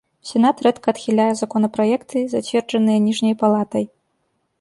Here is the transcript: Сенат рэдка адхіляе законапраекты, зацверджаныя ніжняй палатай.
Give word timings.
Сенат 0.27 0.61
рэдка 0.67 0.87
адхіляе 0.93 1.27
законапраекты, 1.41 2.17
зацверджаныя 2.33 2.99
ніжняй 3.07 3.35
палатай. 3.43 3.85